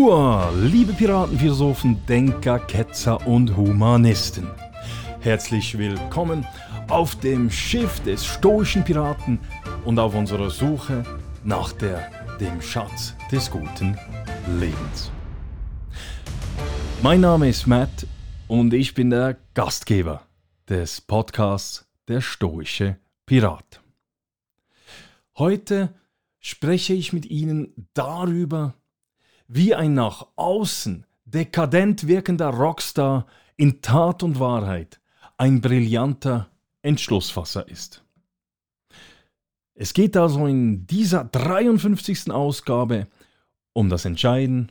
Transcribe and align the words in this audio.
Hua, 0.00 0.50
liebe 0.52 0.94
Piraten, 0.94 1.38
Philosophen, 1.38 2.06
Denker, 2.06 2.58
Ketzer 2.58 3.26
und 3.26 3.54
Humanisten. 3.54 4.48
Herzlich 5.20 5.76
willkommen 5.76 6.46
auf 6.88 7.16
dem 7.16 7.50
Schiff 7.50 8.00
des 8.00 8.24
stoischen 8.24 8.82
Piraten 8.82 9.38
und 9.84 9.98
auf 9.98 10.14
unserer 10.14 10.48
Suche 10.48 11.04
nach 11.44 11.72
der, 11.72 12.10
dem 12.40 12.62
Schatz 12.62 13.14
des 13.30 13.50
guten 13.50 13.94
Lebens. 14.58 15.12
Mein 17.02 17.20
Name 17.20 17.50
ist 17.50 17.66
Matt 17.66 18.06
und 18.48 18.72
ich 18.72 18.94
bin 18.94 19.10
der 19.10 19.36
Gastgeber 19.52 20.22
des 20.66 21.02
Podcasts 21.02 21.86
Der 22.08 22.22
stoische 22.22 22.96
Pirat. 23.26 23.82
Heute 25.36 25.94
spreche 26.38 26.94
ich 26.94 27.12
mit 27.12 27.26
Ihnen 27.26 27.90
darüber, 27.92 28.79
wie 29.52 29.74
ein 29.74 29.94
nach 29.94 30.28
außen 30.36 31.04
dekadent 31.24 32.06
wirkender 32.06 32.50
Rockstar 32.50 33.26
in 33.56 33.82
Tat 33.82 34.22
und 34.22 34.38
Wahrheit 34.38 35.00
ein 35.38 35.60
brillanter 35.60 36.48
Entschlussfasser 36.82 37.68
ist. 37.68 38.04
Es 39.74 39.92
geht 39.92 40.16
also 40.16 40.46
in 40.46 40.86
dieser 40.86 41.24
53. 41.24 42.30
Ausgabe 42.30 43.08
um 43.72 43.88
das 43.88 44.04
Entscheiden, 44.04 44.70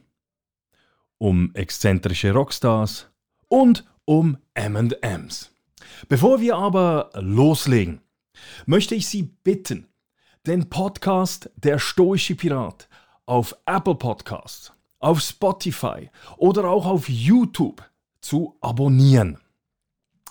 um 1.18 1.54
exzentrische 1.55 2.32
Rockstars 2.32 3.08
und 3.49 3.86
um 4.05 4.38
MMs. 4.54 5.52
Bevor 6.08 6.40
wir 6.40 6.55
aber 6.55 7.10
loslegen, 7.16 7.99
möchte 8.66 8.96
ich 8.96 9.08
Sie 9.08 9.24
bitten, 9.24 9.88
den 10.48 10.70
Podcast 10.70 11.52
Der 11.58 11.80
Stoische 11.80 12.36
Pirat 12.36 12.88
auf 13.30 13.55
Apple 13.68 13.94
Podcasts, 13.94 14.74
auf 14.98 15.22
Spotify 15.22 16.10
oder 16.38 16.68
auch 16.68 16.88
auf 16.88 17.08
YouTube 17.08 17.88
zu 18.21 18.58
abonnieren. 18.60 19.38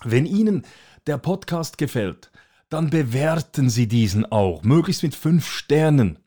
Wenn 0.02 0.26
Ihnen 0.26 0.66
der 1.06 1.16
Podcast 1.16 1.78
gefällt, 1.78 2.32
dann 2.68 2.90
bewerten 2.90 3.70
Sie 3.70 3.86
diesen 3.86 4.26
auch, 4.26 4.64
möglichst 4.64 5.04
mit 5.04 5.14
fünf 5.14 5.48
Sternen. 5.48 6.18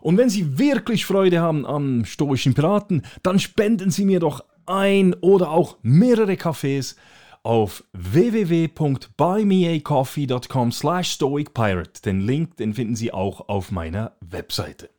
Und 0.01 0.17
wenn 0.17 0.31
Sie 0.31 0.59
wirklich 0.59 1.07
Freude 1.07 1.41
haben 1.41 1.67
am 1.67 2.05
stoischen 2.05 2.55
Piraten, 2.55 3.03
dann 3.23 3.39
spenden 3.39 3.91
Sie 3.91 4.05
mir 4.05 4.19
doch 4.21 4.45
ein 4.67 5.15
oder 5.15 5.51
auch 5.51 5.79
mehrere 5.83 6.37
Kaffees 6.37 6.97
auf 7.43 7.85
www.buymeacoffee.com 7.93 10.73
slash 10.73 11.13
stoicpirate. 11.13 12.03
Den 12.03 12.21
Link, 12.21 12.57
den 12.57 12.75
finden 12.75 12.97
Sie 12.97 13.13
auch 13.13 13.49
auf 13.49 13.71
meiner 13.71 14.17
Webseite. 14.21 14.91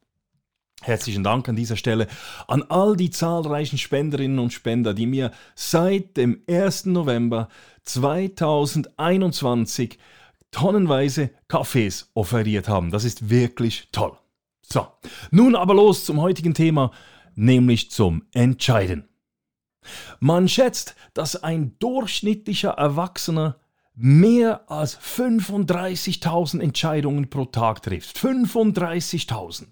Herzlichen 0.82 1.26
Dank 1.26 1.50
an 1.50 1.58
dieser 1.58 1.76
Stelle 1.76 2.08
an 2.48 2.64
all 2.70 2.96
die 2.96 3.10
zahlreichen 3.10 3.78
Spenderinnen 3.78 4.40
und 4.40 4.54
Spender, 4.54 4.94
die 4.94 5.08
mir 5.08 5.32
seit 5.54 6.16
dem 6.16 6.42
1. 6.48 6.86
November 6.86 7.50
2021 7.84 10.00
tonnenweise 10.52 11.32
Kaffees 11.50 12.10
offeriert 12.14 12.70
haben. 12.70 12.92
Das 12.92 13.04
ist 13.04 13.30
wirklich 13.30 13.90
toll. 13.92 14.14
So, 14.62 14.88
nun 15.32 15.56
aber 15.56 15.74
los 15.74 16.06
zum 16.06 16.22
heutigen 16.22 16.54
Thema, 16.54 16.92
nämlich 17.36 17.92
zum 17.92 18.24
Entscheiden. 18.34 19.09
Man 20.20 20.48
schätzt, 20.48 20.96
dass 21.14 21.36
ein 21.36 21.78
durchschnittlicher 21.80 22.72
Erwachsener 22.72 23.60
mehr 23.96 24.70
als 24.72 25.00
35.000 25.00 26.62
Entscheidungen 26.62 27.30
pro 27.30 27.46
Tag 27.46 27.82
trifft. 27.84 28.18
35.000. 28.18 29.68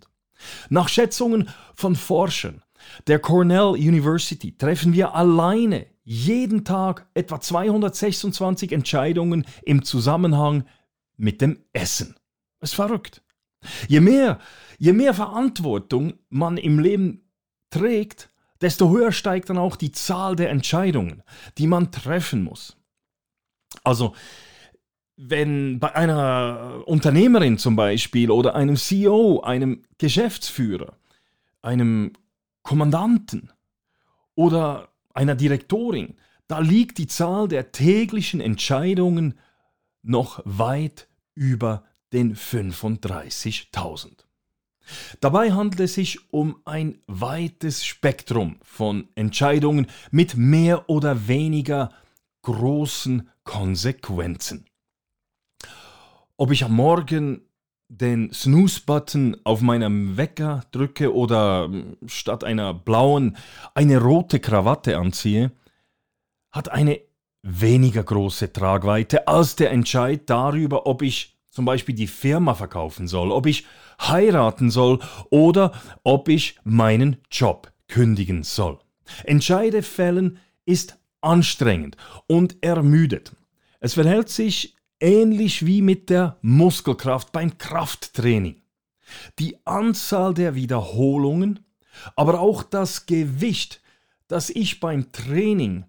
Nach 0.69 0.89
Schätzungen 0.89 1.49
von 1.75 1.95
Forschern 1.95 2.63
der 3.07 3.19
Cornell 3.19 3.69
University 3.69 4.55
treffen 4.57 4.93
wir 4.93 5.15
alleine 5.15 5.87
jeden 6.03 6.63
Tag 6.63 7.07
etwa 7.13 7.39
226 7.39 8.71
Entscheidungen 8.71 9.45
im 9.63 9.83
Zusammenhang 9.83 10.65
mit 11.17 11.41
dem 11.41 11.63
Essen. 11.73 12.15
Das 12.59 12.71
ist 12.71 12.75
verrückt. 12.75 13.23
Je 13.87 13.99
mehr, 13.99 14.39
je 14.77 14.93
mehr 14.93 15.13
Verantwortung 15.13 16.13
man 16.29 16.57
im 16.57 16.79
Leben 16.79 17.29
trägt, 17.69 18.29
desto 18.61 18.89
höher 18.89 19.11
steigt 19.11 19.49
dann 19.49 19.57
auch 19.57 19.75
die 19.75 19.91
Zahl 19.91 20.35
der 20.35 20.49
Entscheidungen, 20.49 21.23
die 21.57 21.67
man 21.67 21.91
treffen 21.91 22.43
muss. 22.43 22.77
Also, 23.83 24.15
wenn 25.15 25.79
bei 25.79 25.95
einer 25.95 26.83
Unternehmerin 26.85 27.57
zum 27.57 27.75
Beispiel 27.75 28.29
oder 28.29 28.55
einem 28.55 28.77
CEO, 28.77 29.41
einem 29.41 29.81
Geschäftsführer, 29.97 30.97
einem 31.61 32.13
Kommandanten 32.61 33.51
oder 34.35 34.89
einer 35.13 35.35
Direktorin, 35.35 36.17
da 36.47 36.59
liegt 36.59 36.97
die 36.99 37.07
Zahl 37.07 37.47
der 37.47 37.71
täglichen 37.71 38.39
Entscheidungen 38.39 39.39
noch 40.01 40.41
weit 40.45 41.07
über 41.33 41.83
den 42.13 42.35
35.000. 42.35 44.26
Dabei 45.19 45.51
handelt 45.51 45.79
es 45.81 45.95
sich 45.95 46.31
um 46.31 46.57
ein 46.65 46.99
weites 47.07 47.85
Spektrum 47.85 48.57
von 48.61 49.07
Entscheidungen 49.15 49.87
mit 50.11 50.35
mehr 50.35 50.89
oder 50.89 51.27
weniger 51.27 51.91
großen 52.43 53.29
Konsequenzen. 53.43 54.65
Ob 56.37 56.51
ich 56.51 56.63
am 56.63 56.73
Morgen 56.73 57.41
den 57.89 58.33
Snooze-Button 58.33 59.37
auf 59.43 59.61
meinem 59.61 60.17
Wecker 60.17 60.63
drücke 60.71 61.13
oder 61.13 61.69
statt 62.05 62.43
einer 62.43 62.73
blauen 62.73 63.37
eine 63.73 64.01
rote 64.01 64.39
Krawatte 64.39 64.97
anziehe, 64.97 65.51
hat 66.51 66.69
eine 66.69 66.99
weniger 67.43 68.03
große 68.03 68.51
Tragweite 68.51 69.27
als 69.27 69.55
der 69.55 69.71
Entscheid 69.71 70.29
darüber, 70.29 70.85
ob 70.85 71.01
ich 71.01 71.37
zum 71.49 71.65
Beispiel 71.65 71.95
die 71.95 72.07
Firma 72.07 72.53
verkaufen 72.53 73.07
soll, 73.07 73.31
ob 73.31 73.45
ich 73.45 73.65
heiraten 73.99 74.69
soll 74.69 74.99
oder 75.29 75.71
ob 76.03 76.29
ich 76.29 76.59
meinen 76.63 77.17
Job 77.31 77.71
kündigen 77.87 78.43
soll. 78.43 78.79
Entscheide 79.23 79.83
fällen 79.83 80.39
ist 80.65 80.97
anstrengend 81.21 81.97
und 82.27 82.57
ermüdet. 82.61 83.31
Es 83.79 83.93
verhält 83.93 84.29
sich 84.29 84.75
ähnlich 84.99 85.65
wie 85.65 85.81
mit 85.81 86.09
der 86.09 86.37
Muskelkraft 86.41 87.31
beim 87.31 87.57
Krafttraining. 87.57 88.61
Die 89.39 89.57
Anzahl 89.65 90.33
der 90.33 90.55
Wiederholungen, 90.55 91.65
aber 92.15 92.39
auch 92.39 92.63
das 92.63 93.05
Gewicht, 93.05 93.81
das 94.27 94.49
ich 94.49 94.79
beim 94.79 95.11
Training 95.11 95.85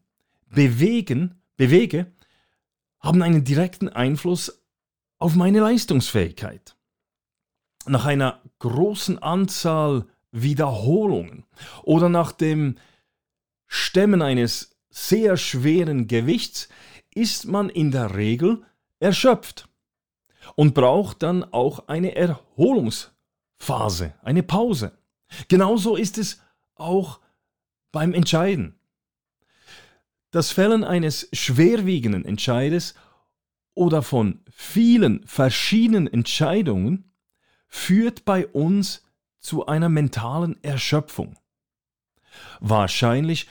bewegen, 0.49 1.43
bewege, 1.57 2.13
haben 3.01 3.23
einen 3.23 3.45
direkten 3.45 3.89
Einfluss 3.89 4.63
auf 5.19 5.35
meine 5.35 5.61
Leistungsfähigkeit. 5.61 6.78
Nach 7.89 8.05
einer 8.05 8.43
großen 8.59 9.19
Anzahl 9.19 10.07
Wiederholungen 10.31 11.45
oder 11.83 12.09
nach 12.09 12.33
dem 12.33 12.77
Stemmen 13.67 14.21
eines 14.21 14.77
sehr 14.91 15.37
schweren 15.37 16.07
Gewichts 16.07 16.69
ist 17.15 17.47
man 17.47 17.71
in 17.71 17.91
der 17.91 18.15
Regel 18.15 18.63
erschöpft 19.01 19.69
und 20.55 20.75
braucht 20.75 21.23
dann 21.23 21.45
auch 21.45 21.89
eine 21.89 22.15
Erholungsphase, 22.15 24.15
eine 24.23 24.43
Pause. 24.43 24.99
Genauso 25.49 25.97
ist 25.97 26.19
es 26.19 26.43
auch 26.75 27.21
beim 27.91 28.13
Entscheiden. 28.13 28.79
Das 30.31 30.51
Fällen 30.51 30.85
eines 30.85 31.29
schwerwiegenden 31.33 32.25
Entscheides 32.25 32.95
oder 33.75 34.03
von 34.03 34.41
vielen 34.51 35.27
verschiedenen 35.27 36.07
Entscheidungen 36.07 37.08
führt 37.69 38.25
bei 38.25 38.47
uns 38.47 39.05
zu 39.39 39.67
einer 39.67 39.89
mentalen 39.89 40.63
Erschöpfung. 40.63 41.39
Wahrscheinlich, 42.61 43.49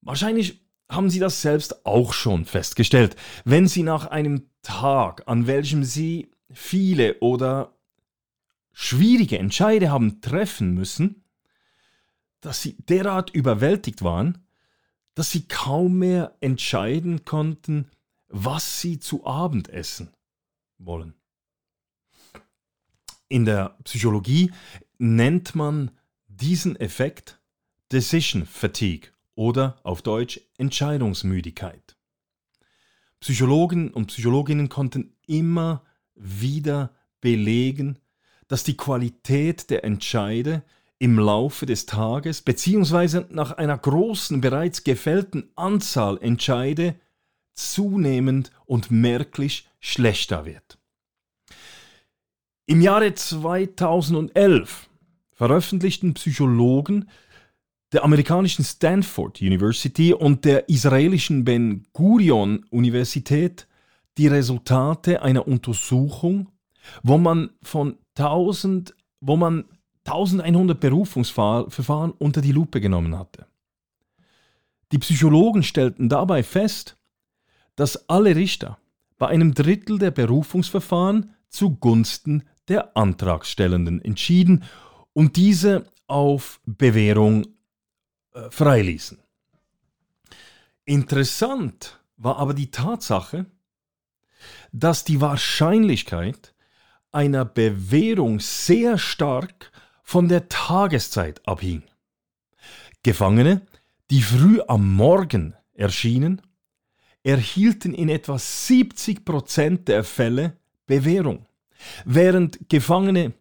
wahrscheinlich 0.00 0.64
haben 0.88 1.10
Sie 1.10 1.18
das 1.18 1.42
selbst 1.42 1.84
auch 1.86 2.12
schon 2.12 2.44
festgestellt, 2.46 3.16
wenn 3.44 3.68
Sie 3.68 3.82
nach 3.82 4.06
einem 4.06 4.50
Tag, 4.62 5.24
an 5.26 5.46
welchem 5.46 5.84
Sie 5.84 6.30
viele 6.52 7.18
oder 7.20 7.76
schwierige 8.72 9.38
Entscheide 9.38 9.90
haben 9.90 10.20
treffen 10.20 10.74
müssen, 10.74 11.24
dass 12.40 12.62
Sie 12.62 12.76
derart 12.78 13.30
überwältigt 13.30 14.02
waren, 14.02 14.46
dass 15.14 15.30
sie 15.32 15.46
kaum 15.46 15.98
mehr 15.98 16.36
entscheiden 16.40 17.26
konnten, 17.26 17.90
was 18.28 18.80
sie 18.80 19.00
zu 19.00 19.26
Abend 19.26 19.68
essen 19.68 20.14
wollen. 20.78 21.19
In 23.32 23.44
der 23.44 23.76
Psychologie 23.84 24.50
nennt 24.98 25.54
man 25.54 25.92
diesen 26.26 26.74
Effekt 26.74 27.40
Decision 27.92 28.44
Fatigue 28.44 29.10
oder 29.36 29.78
auf 29.84 30.02
Deutsch 30.02 30.40
Entscheidungsmüdigkeit. 30.58 31.96
Psychologen 33.20 33.92
und 33.92 34.06
Psychologinnen 34.06 34.68
konnten 34.68 35.14
immer 35.28 35.84
wieder 36.16 36.92
belegen, 37.20 38.00
dass 38.48 38.64
die 38.64 38.76
Qualität 38.76 39.70
der 39.70 39.84
Entscheide 39.84 40.64
im 40.98 41.16
Laufe 41.16 41.66
des 41.66 41.86
Tages 41.86 42.42
bzw. 42.42 43.26
nach 43.30 43.52
einer 43.52 43.78
großen 43.78 44.40
bereits 44.40 44.82
gefällten 44.82 45.52
Anzahl 45.54 46.18
Entscheide 46.20 46.96
zunehmend 47.54 48.50
und 48.66 48.90
merklich 48.90 49.68
schlechter 49.78 50.46
wird. 50.46 50.79
Im 52.70 52.80
Jahre 52.82 53.12
2011 53.12 54.88
veröffentlichten 55.32 56.14
Psychologen 56.14 57.08
der 57.92 58.04
amerikanischen 58.04 58.64
Stanford 58.64 59.40
University 59.40 60.14
und 60.14 60.44
der 60.44 60.68
israelischen 60.68 61.44
Ben 61.44 61.88
Gurion 61.92 62.64
Universität 62.70 63.66
die 64.18 64.28
Resultate 64.28 65.20
einer 65.20 65.48
Untersuchung, 65.48 66.52
wo 67.02 67.18
man 67.18 67.50
von 67.60 67.98
1000, 68.16 68.94
wo 69.20 69.36
man 69.36 69.64
1100 70.06 70.78
Berufungsverfahren 70.78 72.12
unter 72.12 72.40
die 72.40 72.52
Lupe 72.52 72.80
genommen 72.80 73.18
hatte. 73.18 73.46
Die 74.92 74.98
Psychologen 74.98 75.64
stellten 75.64 76.08
dabei 76.08 76.44
fest, 76.44 76.96
dass 77.74 78.08
alle 78.08 78.36
Richter 78.36 78.78
bei 79.18 79.26
einem 79.26 79.54
Drittel 79.54 79.98
der 79.98 80.12
Berufungsverfahren 80.12 81.34
zugunsten 81.48 82.44
der 82.70 82.96
Antragstellenden 82.96 84.02
entschieden 84.02 84.64
und 85.12 85.36
diese 85.36 85.86
auf 86.06 86.60
Bewährung 86.64 87.46
äh, 88.32 88.50
freiließen. 88.50 89.18
Interessant 90.84 92.00
war 92.16 92.38
aber 92.38 92.54
die 92.54 92.70
Tatsache, 92.70 93.46
dass 94.72 95.04
die 95.04 95.20
Wahrscheinlichkeit 95.20 96.54
einer 97.12 97.44
Bewährung 97.44 98.40
sehr 98.40 98.98
stark 98.98 99.72
von 100.02 100.28
der 100.28 100.48
Tageszeit 100.48 101.46
abhing. 101.46 101.82
Gefangene, 103.02 103.66
die 104.10 104.22
früh 104.22 104.60
am 104.66 104.94
Morgen 104.94 105.54
erschienen, 105.72 106.42
erhielten 107.22 107.94
in 107.94 108.08
etwa 108.08 108.38
70 108.38 109.24
Prozent 109.24 109.88
der 109.88 110.04
Fälle 110.04 110.56
Bewährung, 110.86 111.46
während 112.04 112.68
Gefangene, 112.68 113.32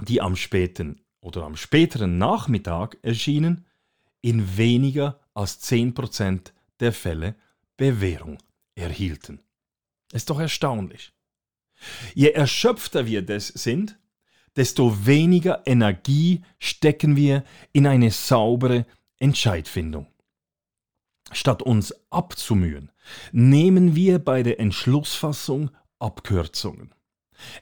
die 0.00 0.20
am 0.20 0.36
späten 0.36 1.00
oder 1.20 1.44
am 1.44 1.56
späteren 1.56 2.18
Nachmittag 2.18 2.98
erschienen, 3.02 3.66
in 4.22 4.56
weniger 4.56 5.20
als 5.34 5.60
10 5.60 5.94
Prozent 5.94 6.52
der 6.80 6.92
Fälle 6.92 7.34
Bewährung 7.76 8.38
erhielten. 8.74 9.40
Ist 10.12 10.30
doch 10.30 10.40
erstaunlich. 10.40 11.12
Je 12.14 12.30
erschöpfter 12.30 13.06
wir 13.06 13.22
des 13.22 13.48
sind, 13.48 13.98
desto 14.56 15.06
weniger 15.06 15.62
Energie 15.66 16.42
stecken 16.58 17.16
wir 17.16 17.44
in 17.72 17.86
eine 17.86 18.10
saubere 18.10 18.86
Entscheidfindung. 19.18 20.06
Statt 21.32 21.62
uns 21.62 21.94
abzumühen, 22.10 22.90
nehmen 23.32 23.94
wir 23.94 24.18
bei 24.18 24.42
der 24.42 24.58
Entschlussfassung 24.58 25.70
Abkürzungen, 26.00 26.92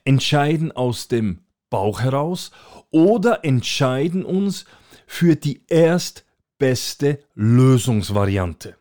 entscheiden 0.04 0.72
aus 0.72 1.08
dem 1.08 1.40
Bauch 1.70 2.00
heraus 2.00 2.50
oder 2.90 3.44
entscheiden 3.44 4.24
uns 4.24 4.64
für 5.06 5.36
die 5.36 5.62
erstbeste 5.68 7.20
Lösungsvariante. 7.34 8.76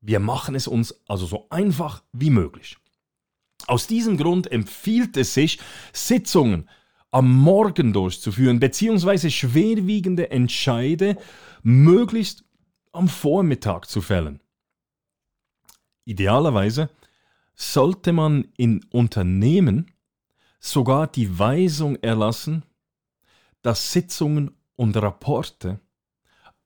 Wir 0.00 0.20
machen 0.20 0.54
es 0.54 0.66
uns 0.66 0.94
also 1.06 1.26
so 1.26 1.46
einfach 1.50 2.02
wie 2.12 2.30
möglich. 2.30 2.76
Aus 3.66 3.86
diesem 3.86 4.16
Grund 4.16 4.50
empfiehlt 4.50 5.16
es 5.16 5.34
sich, 5.34 5.58
Sitzungen 5.92 6.68
am 7.10 7.30
Morgen 7.32 7.92
durchzuführen, 7.92 8.60
beziehungsweise 8.60 9.30
schwerwiegende 9.30 10.30
Entscheide 10.30 11.16
möglichst 11.62 12.44
am 12.92 13.08
Vormittag 13.08 13.86
zu 13.86 14.00
fällen. 14.00 14.40
Idealerweise 16.04 16.88
sollte 17.54 18.12
man 18.12 18.48
in 18.56 18.84
Unternehmen 18.90 19.90
sogar 20.60 21.06
die 21.06 21.38
Weisung 21.38 21.96
erlassen, 21.96 22.64
dass 23.62 23.92
Sitzungen 23.92 24.52
und 24.76 24.96
Rapporte 24.96 25.80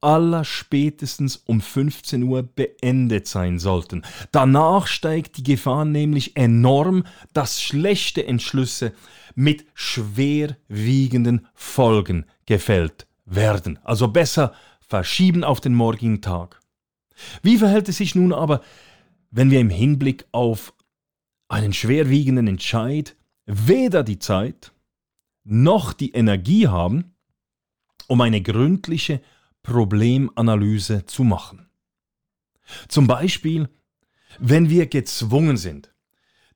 aller 0.01 0.45
spätestens 0.45 1.37
um 1.37 1.63
15 1.63 2.23
Uhr 2.25 2.43
beendet 2.43 3.27
sein 3.27 3.59
sollten. 3.59 4.03
Danach 4.33 4.87
steigt 4.87 5.39
die 5.39 5.43
Gefahr 5.43 5.87
nämlich 5.87 6.37
enorm, 6.37 7.05
dass 7.33 7.63
schlechte 7.63 8.27
Entschlüsse 8.27 8.93
mit 9.35 9.65
schwerwiegenden 9.73 11.47
Folgen 11.55 12.27
gefällt 12.45 13.07
werden. 13.25 13.79
Also 13.83 14.09
besser 14.09 14.53
verschieben 14.87 15.43
auf 15.43 15.63
den 15.63 15.73
morgigen 15.73 16.21
Tag. 16.21 16.61
Wie 17.43 17.57
verhält 17.57 17.89
es 17.89 17.97
sich 17.97 18.15
nun 18.15 18.35
aber, 18.35 18.61
wenn 19.31 19.51
wir 19.51 19.61
im 19.61 19.71
Hinblick 19.71 20.27
auf 20.33 20.75
einen 21.49 21.73
schwerwiegenden 21.73 22.47
Entscheid 22.47 23.17
weder 23.47 24.03
die 24.03 24.19
Zeit 24.19 24.73
noch 25.45 25.93
die 25.93 26.13
Energie 26.13 26.69
haben, 26.69 27.15
um 28.09 28.21
eine 28.21 28.41
gründliche 28.41 29.21
Problemanalyse 29.63 31.07
zu 31.07 31.25
machen. 31.25 31.69
Zum 32.89 33.07
Beispiel, 33.07 33.69
wenn 34.39 34.71
wir 34.71 34.87
gezwungen 34.87 35.57
sind, 35.57 35.95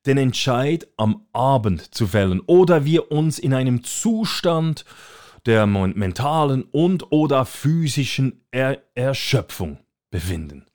den 0.07 0.18
Entscheid 0.18 0.88
am 0.97 1.26
Abend 1.33 1.95
zu 1.95 2.07
fällen 2.07 2.40
oder 2.40 2.85
wir 2.85 3.12
uns 3.12 3.38
in 3.38 3.52
einem 3.52 3.85
Zustand 3.85 4.85
der 5.47 5.66
mentalen 5.66 6.62
und 6.62 7.12
oder 7.12 7.45
physischen 7.45 8.45
er 8.50 8.83
Erschöpfung 8.95 9.78
befinden. 10.11 10.67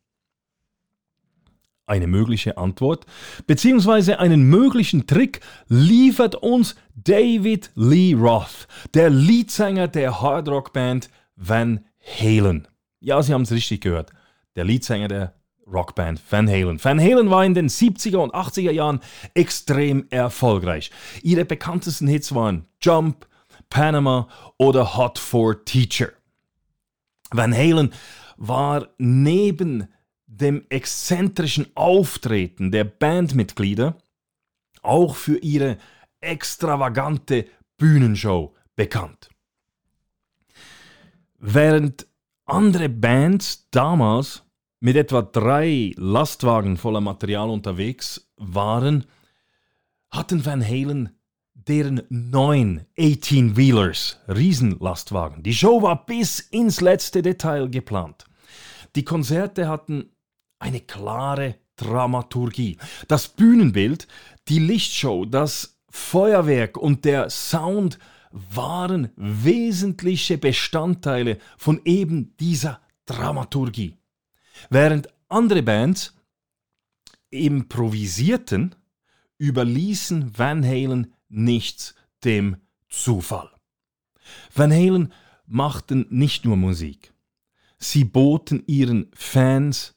Eine 1.86 2.08
mögliche 2.08 2.58
Antwort 2.58 3.06
bzw. 3.46 4.14
einen 4.14 4.44
möglichen 4.44 5.06
Trick 5.06 5.42
liefert 5.68 6.36
uns 6.36 6.76
David 6.96 7.72
Lee 7.76 8.14
Roth, 8.14 8.68
der 8.94 9.10
Leadsänger 9.10 9.90
der 9.90 10.22
Hardrock-Band 10.22 11.10
Van 11.36 11.82
Halen. 12.00 12.68
Ja, 13.00 13.22
Sie 13.22 13.34
haben 13.34 13.42
es 13.42 13.52
richtig 13.52 13.82
gehört. 13.82 14.12
Der 14.56 14.64
Leadsänger 14.64 15.10
der 15.10 15.34
Rockband 15.68 16.22
Van 16.30 16.48
Halen. 16.50 16.84
Van 16.84 17.00
Halen 17.00 17.30
war 17.30 17.46
in 17.46 17.54
den 17.54 17.70
70er 17.70 18.18
und 18.18 18.34
80er 18.34 18.72
Jahren 18.72 19.00
extrem 19.34 20.06
erfolgreich. 20.10 20.92
Ihre 21.22 21.46
bekanntesten 21.46 22.08
Hits 22.08 22.34
waren 22.36 22.66
Jump, 22.82 23.28
Panama 23.70 24.28
oder 24.58 24.98
Hot 24.98 25.20
for 25.20 25.64
Teacher. 25.66 26.10
Van 27.32 27.54
Halen 27.54 27.94
war 28.38 28.90
neben 28.98 29.88
dem 30.38 30.66
exzentrischen 30.70 31.68
Auftreten 31.76 32.72
der 32.72 32.86
Bandmitglieder 32.86 33.98
auch 34.82 35.16
für 35.16 35.38
ihre 35.38 35.78
extravagante 36.22 37.46
Bühnenshow 37.78 38.54
bekannt. 38.76 39.30
Während 41.38 42.08
andere 42.46 42.90
Bands 42.90 43.68
damals 43.72 44.44
mit 44.80 44.96
etwa 44.96 45.22
drei 45.22 45.94
Lastwagen 45.98 46.78
voller 46.78 47.02
Material 47.02 47.50
unterwegs 47.50 48.30
waren, 48.38 49.06
hatten 50.10 50.46
Van 50.46 50.66
Halen 50.66 51.18
deren 51.54 52.02
neun 52.10 52.86
18-Wheelers, 52.98 54.20
Riesenlastwagen. 54.28 55.44
Die 55.44 55.54
Show 55.54 55.82
war 55.82 56.06
bis 56.06 56.40
ins 56.40 56.82
letzte 56.82 57.22
Detail 57.22 57.70
geplant. 57.70 58.26
Die 58.96 59.06
Konzerte 59.06 59.68
hatten 59.68 60.13
eine 60.64 60.80
klare 60.80 61.56
Dramaturgie. 61.76 62.78
Das 63.10 63.28
Bühnenbild, 63.28 64.08
die 64.48 64.60
Lichtshow, 64.60 65.26
das 65.26 65.78
Feuerwerk 65.90 66.78
und 66.78 67.04
der 67.04 67.30
Sound 67.30 68.00
waren 68.32 69.10
wesentliche 69.18 70.38
Bestandteile 70.38 71.38
von 71.58 71.82
eben 71.84 72.36
dieser 72.38 72.80
Dramaturgie. 73.06 73.98
Während 74.70 75.10
andere 75.28 75.64
Bands 75.64 76.16
improvisierten, 77.30 78.74
überließen 79.38 80.38
Van 80.38 80.66
Halen 80.66 81.14
nichts 81.28 81.94
dem 82.24 82.56
Zufall. 82.88 83.50
Van 84.56 84.72
Halen 84.72 85.12
machten 85.46 86.06
nicht 86.10 86.46
nur 86.46 86.56
Musik, 86.56 87.14
sie 87.78 88.06
boten 88.06 88.64
ihren 88.66 89.12
Fans 89.14 89.96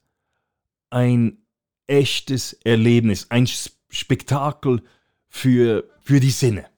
ein 0.96 1.42
echtes 1.88 2.54
Erlebnis, 2.64 3.30
ein 3.30 3.46
Spektakel 3.46 4.82
für, 5.28 5.84
für 6.00 6.20
die 6.20 6.30
Sinne. 6.30 6.70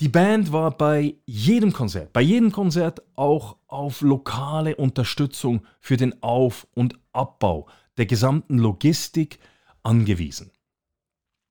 Die 0.00 0.08
Band 0.08 0.50
war 0.50 0.70
bei 0.70 1.16
jedem 1.26 1.74
Konzert, 1.74 2.14
bei 2.14 2.22
jedem 2.22 2.52
Konzert 2.52 3.02
auch 3.14 3.58
auf 3.66 4.00
lokale 4.00 4.76
Unterstützung 4.76 5.66
für 5.78 5.98
den 5.98 6.22
Auf- 6.22 6.66
und 6.72 6.98
Abbau 7.12 7.68
der 7.98 8.06
gesamten 8.06 8.56
Logistik 8.58 9.40
angewiesen. 9.82 10.50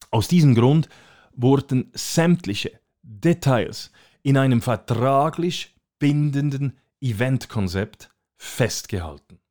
Aus 0.10 0.28
diesem 0.28 0.56
Grund 0.56 0.90
wurden 1.36 1.92
sämtliche 1.94 2.72
Details 3.04 3.92
in 4.24 4.38
einem 4.38 4.64
vertraglich 4.64 5.76
bindenden 6.00 6.80
Eventkonzept 7.02 8.10
festgehalten. 8.36 9.45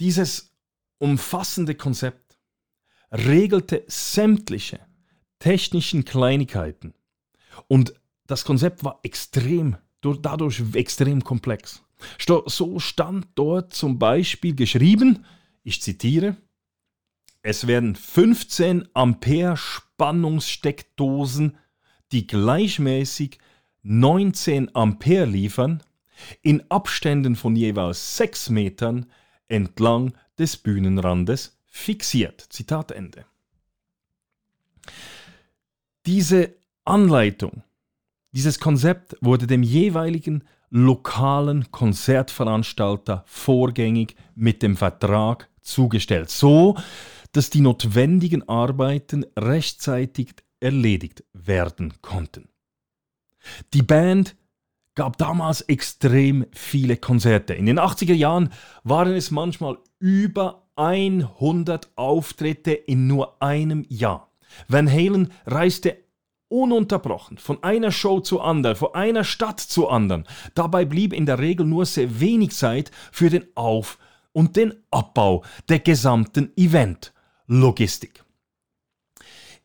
Dieses 0.00 0.52
umfassende 0.98 1.74
Konzept 1.74 2.38
regelte 3.10 3.84
sämtliche 3.86 4.80
technischen 5.38 6.04
Kleinigkeiten. 6.04 6.94
Und 7.68 7.94
das 8.26 8.44
Konzept 8.44 8.84
war 8.84 9.00
extrem, 9.02 9.76
dadurch 10.00 10.62
extrem 10.74 11.24
komplex. 11.24 11.82
So 12.46 12.78
stand 12.78 13.26
dort 13.34 13.72
zum 13.72 13.98
Beispiel 13.98 14.54
geschrieben, 14.54 15.24
ich 15.62 15.80
zitiere, 15.82 16.36
es 17.42 17.66
werden 17.66 17.94
15 17.94 18.88
Ampere 18.92 19.56
Spannungssteckdosen, 19.56 21.56
die 22.12 22.26
gleichmäßig 22.26 23.38
19 23.82 24.74
Ampere 24.74 25.26
liefern, 25.26 25.82
in 26.42 26.68
Abständen 26.70 27.36
von 27.36 27.56
jeweils 27.56 28.16
6 28.16 28.50
Metern 28.50 29.06
entlang 29.48 30.12
des 30.38 30.56
Bühnenrandes 30.56 31.58
fixiert. 31.66 32.40
Zitat 32.50 32.90
Ende. 32.90 33.24
Diese 36.06 36.54
Anleitung, 36.84 37.62
dieses 38.32 38.60
Konzept 38.60 39.16
wurde 39.20 39.46
dem 39.46 39.62
jeweiligen 39.62 40.44
lokalen 40.70 41.70
Konzertveranstalter 41.70 43.24
vorgängig 43.26 44.16
mit 44.34 44.62
dem 44.62 44.76
Vertrag 44.76 45.48
zugestellt, 45.62 46.30
so 46.30 46.76
dass 47.32 47.50
die 47.50 47.60
notwendigen 47.60 48.48
Arbeiten 48.48 49.26
rechtzeitig 49.38 50.34
erledigt 50.60 51.24
werden 51.32 51.94
konnten. 52.02 52.48
Die 53.74 53.82
Band 53.82 54.36
gab 54.96 55.18
damals 55.18 55.60
extrem 55.60 56.46
viele 56.52 56.96
Konzerte. 56.96 57.54
In 57.54 57.66
den 57.66 57.78
80er 57.78 58.14
Jahren 58.14 58.50
waren 58.82 59.14
es 59.14 59.30
manchmal 59.30 59.78
über 60.00 60.64
100 60.74 61.90
Auftritte 61.94 62.72
in 62.72 63.06
nur 63.06 63.40
einem 63.40 63.86
Jahr. 63.88 64.32
Van 64.68 64.90
Halen 64.90 65.32
reiste 65.46 65.98
ununterbrochen 66.48 67.38
von 67.38 67.62
einer 67.62 67.92
Show 67.92 68.20
zur 68.20 68.44
anderen, 68.44 68.76
von 68.76 68.94
einer 68.94 69.24
Stadt 69.24 69.60
zur 69.60 69.92
anderen. 69.92 70.24
Dabei 70.54 70.84
blieb 70.84 71.12
in 71.12 71.26
der 71.26 71.38
Regel 71.38 71.66
nur 71.66 71.86
sehr 71.86 72.20
wenig 72.20 72.52
Zeit 72.52 72.90
für 73.12 73.30
den 73.30 73.44
Auf- 73.54 73.98
und 74.32 74.56
den 74.56 74.74
Abbau 74.90 75.44
der 75.68 75.80
gesamten 75.80 76.52
Event-Logistik. 76.56 78.22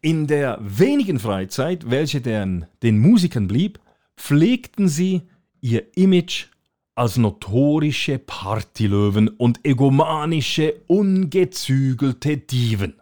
In 0.02 0.28
der 0.28 0.58
wenigen 0.62 1.20
Freizeit, 1.20 1.90
welche 1.90 2.22
den, 2.22 2.66
den 2.82 2.98
Musikern 3.00 3.48
blieb, 3.48 3.80
pflegten 4.18 4.88
sie 4.88 5.24
ihr 5.62 5.96
Image 5.98 6.48
als 6.96 7.18
notorische 7.18 8.20
Partylöwen 8.20 9.27
und 9.30 9.65
egomanische, 9.65 10.82
ungezügelte 10.88 12.38
Diven 12.38 13.01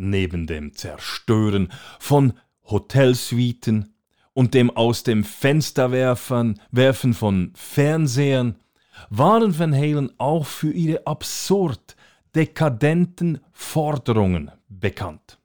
neben 0.00 0.46
dem 0.46 0.74
Zerstören 0.74 1.70
von 1.98 2.32
Hotelsuiten 2.64 3.94
und 4.32 4.54
dem 4.54 4.70
aus 4.70 5.02
dem 5.02 5.24
Fenster 5.24 5.92
werfen 5.92 7.14
von 7.14 7.52
Fernsehern, 7.54 8.56
waren 9.10 9.58
Van 9.58 9.74
Halen 9.74 10.12
auch 10.18 10.46
für 10.46 10.72
ihre 10.72 11.06
absurd 11.06 11.96
dekadenten 12.34 13.40
Forderungen 13.52 14.50
bekannt. 14.68 15.38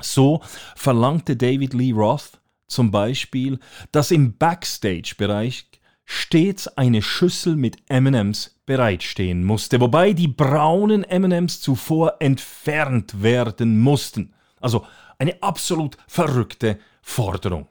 So 0.00 0.40
verlangte 0.76 1.36
David 1.36 1.74
Lee 1.74 1.92
Roth 1.92 2.40
zum 2.72 2.90
Beispiel, 2.90 3.58
dass 3.92 4.10
im 4.10 4.36
Backstage-Bereich 4.36 5.68
stets 6.04 6.68
eine 6.68 7.02
Schüssel 7.02 7.56
mit 7.56 7.88
MMs 7.88 8.60
bereitstehen 8.66 9.44
musste, 9.44 9.80
wobei 9.80 10.12
die 10.12 10.28
braunen 10.28 11.04
MMs 11.04 11.60
zuvor 11.60 12.16
entfernt 12.20 13.22
werden 13.22 13.80
mussten. 13.80 14.34
Also 14.60 14.86
eine 15.18 15.42
absolut 15.42 15.96
verrückte 16.06 16.78
Forderung. 17.02 17.68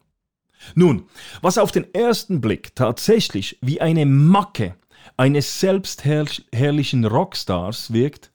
Nun, 0.75 1.07
was 1.41 1.57
auf 1.57 1.71
den 1.71 1.93
ersten 1.93 2.39
Blick 2.39 2.75
tatsächlich 2.75 3.57
wie 3.61 3.81
eine 3.81 4.05
Macke 4.05 4.75
eines 5.17 5.59
selbstherrlichen 5.59 7.05
Rockstars 7.05 7.93
wirkt, 7.93 8.31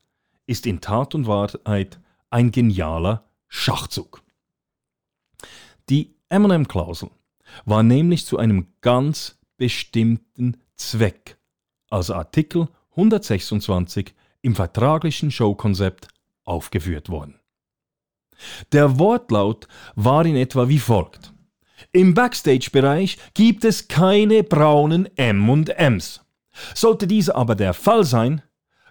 ist 0.47 0.67
in 0.67 0.81
Tat 0.81 1.15
und 1.15 1.27
Wahrheit 1.27 2.01
ein 2.31 2.51
genialer 2.51 3.29
Schachzug. 3.49 4.23
Die 5.89 6.16
MM-Klausel 6.31 7.11
war 7.65 7.83
nämlich 7.83 8.27
zu 8.27 8.39
einem 8.39 8.69
ganz 8.81 9.39
bestimmten 9.57 10.57
Zweck 10.77 11.39
als 11.91 12.11
Artikel 12.11 12.69
126 12.91 14.15
im 14.43 14.55
vertraglichen 14.55 15.31
Showkonzept 15.31 16.09
aufgeführt 16.45 17.09
worden. 17.09 17.41
Der 18.73 18.99
Wortlaut 18.99 19.67
war 19.95 20.27
in 20.27 20.37
etwa 20.37 20.69
wie 20.69 20.79
folgt. 20.79 21.33
Im 21.93 22.15
Backstage-Bereich 22.15 23.19
gibt 23.35 23.65
es 23.65 23.89
keine 23.89 24.43
braunen 24.43 25.09
M&Ms. 25.17 26.21
Sollte 26.75 27.07
dies 27.07 27.29
aber 27.29 27.55
der 27.55 27.75
Fall 27.75 28.05
sein, 28.05 28.43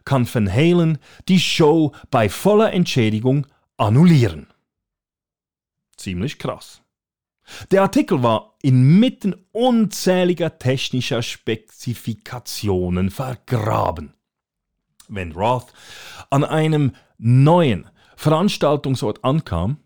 kann 0.04 0.28
Van 0.32 0.52
Halen 0.52 1.00
die 1.28 1.40
Show 1.40 1.94
bei 2.12 2.30
voller 2.30 2.74
Entschädigung 2.74 3.48
annullieren. 3.78 4.48
Ziemlich 5.98 6.38
krass. 6.38 6.85
Der 7.72 7.84
Artikel 7.84 8.24
war 8.24 8.56
inmitten 8.62 9.36
unzähliger 9.52 10.58
technischer 10.58 11.22
Spezifikationen 11.22 13.12
vergraben. 13.12 14.14
Wenn 15.08 15.32
Roth 15.34 15.72
an 16.30 16.44
einem 16.44 16.96
neuen 17.18 17.88
Veranstaltungsort 18.16 19.24
ankam, 19.24 19.78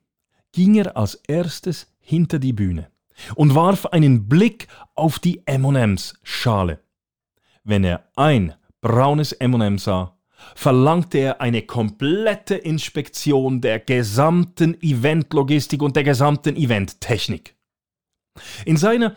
ging 0.51 0.75
er 0.75 0.95
als 0.95 1.15
erstes 1.15 1.93
hinter 1.99 2.39
die 2.39 2.53
Bühne 2.53 2.89
und 3.35 3.55
warf 3.55 3.85
einen 3.87 4.29
Blick 4.29 4.67
auf 4.95 5.19
die 5.19 5.45
M&M's-Schale. 5.45 6.79
Wenn 7.63 7.83
er 7.83 8.05
ein 8.15 8.55
braunes 8.81 9.33
M&M 9.33 9.77
sah, 9.77 10.17
verlangte 10.55 11.19
er 11.19 11.41
eine 11.41 11.61
komplette 11.61 12.55
Inspektion 12.55 13.61
der 13.61 13.79
gesamten 13.79 14.81
Eventlogistik 14.81 15.81
und 15.81 15.95
der 15.95 16.03
gesamten 16.03 16.55
Eventtechnik. 16.55 17.55
In 18.65 18.77
seiner 18.77 19.15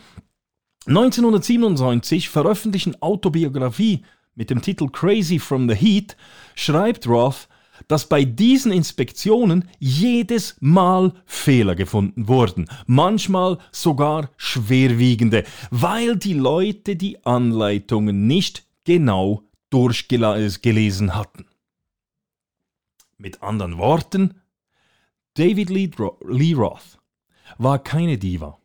1997 0.86 2.28
veröffentlichten 2.28 3.00
Autobiografie 3.00 4.04
mit 4.34 4.50
dem 4.50 4.62
Titel 4.62 4.88
Crazy 4.88 5.38
from 5.38 5.68
the 5.68 5.76
Heat 5.76 6.16
schreibt 6.54 7.06
Roth, 7.06 7.48
dass 7.88 8.08
bei 8.08 8.24
diesen 8.24 8.72
Inspektionen 8.72 9.68
jedes 9.78 10.56
Mal 10.60 11.12
Fehler 11.24 11.74
gefunden 11.74 12.28
wurden, 12.28 12.68
manchmal 12.86 13.58
sogar 13.70 14.30
schwerwiegende, 14.36 15.44
weil 15.70 16.16
die 16.16 16.34
Leute 16.34 16.96
die 16.96 17.24
Anleitungen 17.24 18.26
nicht 18.26 18.66
genau 18.84 19.42
durchgelesen 19.72 21.14
hatten. 21.14 21.46
Mit 23.16 23.42
anderen 23.42 23.78
Worten, 23.78 24.40
David 25.34 25.70
Lee 25.70 26.54
Roth 26.54 26.98
war 27.58 27.82
keine 27.82 28.18
Diva. 28.18 28.58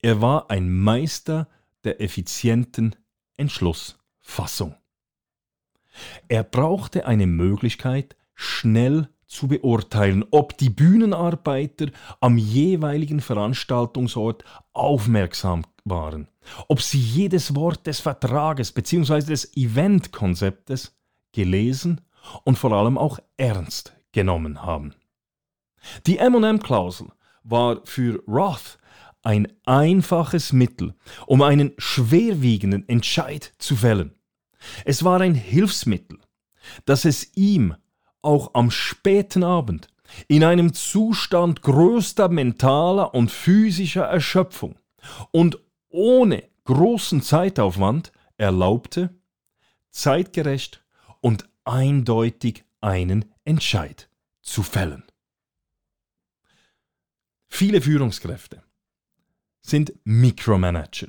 Er 0.00 0.20
war 0.20 0.50
ein 0.50 0.72
Meister 0.72 1.48
der 1.84 2.00
effizienten 2.00 2.96
Entschlussfassung. 3.36 4.74
Er 6.28 6.44
brauchte 6.44 7.06
eine 7.06 7.26
Möglichkeit, 7.26 8.16
schnell 8.34 9.08
zu 9.26 9.48
beurteilen, 9.48 10.24
ob 10.30 10.56
die 10.58 10.70
Bühnenarbeiter 10.70 11.86
am 12.20 12.38
jeweiligen 12.38 13.20
Veranstaltungsort 13.20 14.44
aufmerksam 14.72 15.64
waren, 15.84 16.28
ob 16.68 16.80
sie 16.82 16.98
jedes 16.98 17.54
Wort 17.54 17.86
des 17.86 18.00
Vertrages 18.00 18.72
bzw. 18.72 19.20
des 19.20 19.56
Eventkonzeptes 19.56 20.96
gelesen 21.32 22.00
und 22.44 22.58
vor 22.58 22.72
allem 22.72 22.98
auch 22.98 23.18
ernst 23.36 23.94
genommen 24.12 24.62
haben. 24.62 24.94
Die 26.06 26.18
MM-Klausel 26.18 27.08
war 27.42 27.80
für 27.84 28.22
Roth 28.26 28.78
ein 29.22 29.48
einfaches 29.64 30.52
Mittel, 30.52 30.94
um 31.26 31.42
einen 31.42 31.72
schwerwiegenden 31.78 32.88
Entscheid 32.88 33.52
zu 33.58 33.76
fällen. 33.76 34.14
Es 34.84 35.04
war 35.04 35.20
ein 35.20 35.34
Hilfsmittel, 35.34 36.18
das 36.84 37.04
es 37.04 37.36
ihm 37.36 37.74
auch 38.20 38.54
am 38.54 38.70
späten 38.70 39.42
Abend 39.42 39.88
in 40.28 40.44
einem 40.44 40.72
Zustand 40.74 41.62
größter 41.62 42.28
mentaler 42.28 43.14
und 43.14 43.30
physischer 43.30 44.04
Erschöpfung 44.04 44.76
und 45.30 45.58
ohne 45.92 46.44
großen 46.64 47.22
Zeitaufwand 47.22 48.12
erlaubte, 48.36 49.10
zeitgerecht 49.90 50.84
und 51.20 51.48
eindeutig 51.64 52.64
einen 52.80 53.26
Entscheid 53.44 54.08
zu 54.40 54.62
fällen. 54.62 55.04
Viele 57.48 57.80
Führungskräfte 57.80 58.62
sind 59.60 59.92
Mikromanager, 60.04 61.08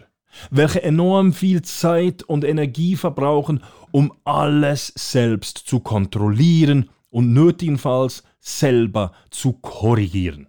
welche 0.51 0.83
enorm 0.83 1.33
viel 1.33 1.61
Zeit 1.61 2.23
und 2.23 2.43
Energie 2.43 2.95
verbrauchen, 2.95 3.63
um 3.91 4.13
alles 4.23 4.87
selbst 4.95 5.57
zu 5.57 5.79
kontrollieren 5.79 6.89
und 7.09 7.33
nötigenfalls 7.33 8.23
selber 8.39 9.13
zu 9.29 9.53
korrigieren. 9.53 10.47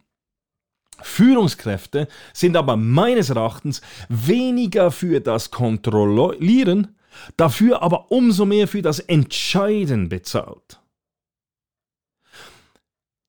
Führungskräfte 1.04 2.08
sind 2.32 2.56
aber 2.56 2.76
meines 2.76 3.28
Erachtens 3.28 3.82
weniger 4.08 4.90
für 4.90 5.20
das 5.20 5.50
Kontrollieren, 5.50 6.96
dafür 7.36 7.82
aber 7.82 8.10
umso 8.10 8.46
mehr 8.46 8.66
für 8.66 8.80
das 8.80 9.00
Entscheiden 9.00 10.08
bezahlt. 10.08 10.80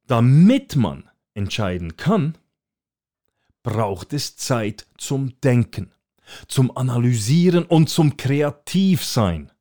Damit 0.08 0.78
man 0.78 1.10
entscheiden 1.34 1.98
kann, 1.98 2.38
braucht 3.62 4.14
es 4.14 4.38
Zeit 4.38 4.88
zum 4.98 5.40
Denken, 5.42 5.92
zum 6.48 6.76
Analysieren 6.78 7.66
und 7.66 7.90
zum 7.90 8.16
Kreativsein. 8.16 9.52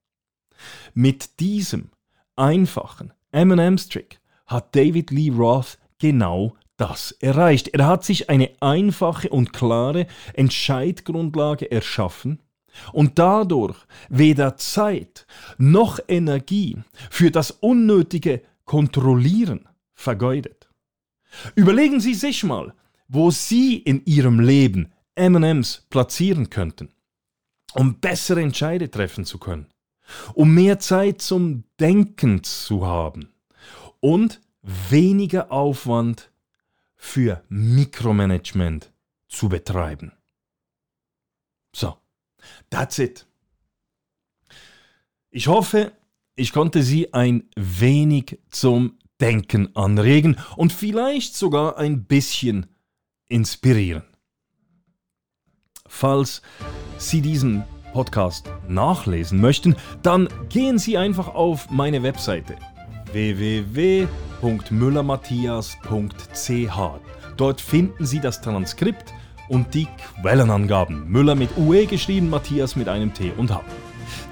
Mit 0.95 1.41
diesem 1.41 1.91
einfachen 2.37 3.13
M&M's-Trick 3.33 4.21
hat 4.47 4.77
David 4.77 5.11
Lee 5.11 5.31
Roth 5.31 5.79
genau 5.99 6.57
das 6.77 7.13
erreicht. 7.13 7.69
Er 7.69 7.87
hat 7.87 8.05
sich 8.05 8.31
eine 8.31 8.51
einfache 8.61 9.29
und 9.29 9.53
klare 9.53 10.07
Entscheidgrundlage 10.35 11.71
erschaffen 11.71 12.41
und 12.93 13.19
dadurch 13.19 13.79
weder 14.09 14.57
Zeit 14.57 15.27
noch 15.59 16.01
Energie 16.09 16.79
für 17.11 17.31
das 17.31 17.51
unnötige 17.51 18.43
Kontrollieren 18.65 19.69
vergeudet. 19.95 20.69
Überlegen 21.55 22.01
Sie 22.01 22.15
sich 22.15 22.45
mal, 22.45 22.75
wo 23.09 23.31
Sie 23.31 23.77
in 23.77 24.05
Ihrem 24.05 24.41
Leben 24.41 24.93
MMs 25.17 25.87
platzieren 25.91 26.51
könnten, 26.51 26.89
um 27.75 28.01
bessere 28.01 28.43
Entscheide 28.43 28.91
treffen 28.91 29.25
zu 29.25 29.39
können, 29.39 29.67
um 30.35 30.55
mehr 30.55 30.79
Zeit 30.79 31.23
zum 31.23 31.65
Denken 31.79 32.43
zu 32.43 32.87
haben 32.87 33.29
und 34.01 34.41
weniger 34.63 35.53
Aufwand 35.53 36.31
für 37.05 37.45
Mikromanagement 37.49 38.91
zu 39.29 39.49
betreiben. 39.51 40.13
So, 41.77 41.99
that's 42.71 42.99
it. 42.99 43.27
Ich 45.31 45.47
hoffe, 45.47 45.93
ich 46.35 46.53
konnte 46.53 46.83
Sie 46.83 47.13
ein 47.13 47.45
wenig 47.57 48.41
zum 48.49 48.99
Denken 49.21 49.77
anregen 49.77 50.39
und 50.57 50.73
vielleicht 50.73 51.37
sogar 51.37 51.77
ein 51.77 52.05
bisschen 52.05 52.67
inspirieren. 53.29 54.05
Falls 55.87 56.43
Sie 56.99 57.21
diesen 57.21 57.65
Podcast 57.93 58.51
nachlesen 58.67 59.41
möchten, 59.41 59.77
dann 60.03 60.29
gehen 60.49 60.79
Sie 60.79 60.97
einfach 60.97 61.29
auf 61.29 61.71
meine 61.71 62.03
Webseite 62.03 62.57
www.müllermatthias.ch. 64.45 66.79
Dort 67.37 67.61
finden 67.61 68.07
Sie 68.07 68.21
das 68.21 68.41
Transkript 68.41 69.13
und 69.49 69.75
die 69.75 69.89
Quellenangaben. 70.23 71.11
Müller 71.11 71.35
mit 71.35 71.51
UE 71.57 71.87
geschrieben, 71.87 72.31
Matthias 72.31 72.77
mit 72.77 72.89
einem 72.89 73.13
T 73.13 73.33
und 73.37 73.53
H. 73.53 73.61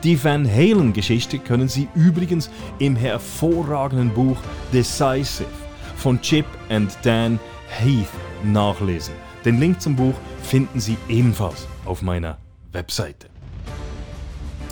Die 0.04 0.22
Van 0.22 0.48
Halen-Geschichte 0.48 1.38
können 1.38 1.68
Sie 1.68 1.88
übrigens 1.94 2.50
im 2.78 2.96
hervorragenden 2.96 4.10
Buch 4.10 4.36
Decisive 4.72 5.48
von 5.96 6.20
Chip 6.20 6.46
and 6.68 6.96
Dan 7.02 7.40
Heath 7.68 8.06
nachlesen. 8.44 9.14
Den 9.44 9.58
Link 9.58 9.80
zum 9.80 9.96
Buch 9.96 10.14
finden 10.42 10.78
Sie 10.80 10.96
ebenfalls 11.08 11.66
auf 11.84 12.02
meiner 12.02 12.38
Webseite. 12.72 13.28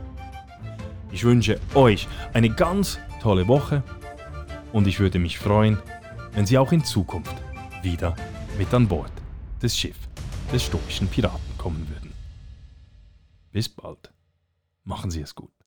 Ich 1.11 1.25
wünsche 1.25 1.59
euch 1.75 2.07
eine 2.33 2.51
ganz 2.51 2.99
tolle 3.23 3.49
Woche 3.49 3.83
und 4.73 4.87
ich 4.87 5.01
würde 5.01 5.19
mich 5.19 5.39
freuen, 5.39 5.79
wenn 6.33 6.47
Sie 6.47 6.59
auch 6.59 6.73
in 6.73 6.85
Zukunft 6.85 7.35
wieder 7.83 8.15
mit 8.59 8.75
an 8.75 8.89
Bord 8.89 9.13
des 9.63 9.79
Schiffs 9.79 10.09
des 10.53 10.65
stoischen 10.65 11.07
Piraten 11.07 11.57
kommen 11.57 11.89
würden. 11.89 12.13
Bis 13.53 13.69
bald. 13.69 14.13
Machen 14.85 15.13
Sie 15.13 15.21
es 15.21 15.35
gut. 15.35 15.58